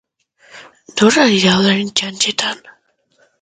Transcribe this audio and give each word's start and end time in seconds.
Nor 0.99 1.17
ari 1.23 1.39
da 1.43 1.51
orain 1.59 1.93
txantxetan? 2.01 2.59